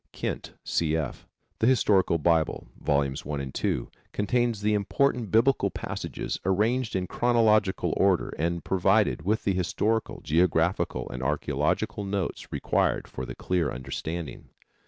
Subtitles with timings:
[0.11, 0.97] Kent, C.
[0.97, 1.27] F.,
[1.59, 3.23] The Historical Bible, Vols.
[3.23, 3.85] I and II.
[4.13, 11.07] Contains the important Biblical passages arranged in chronological order and provided with the historical, geographical
[11.11, 14.49] and archaeological notes required for their clear understanding.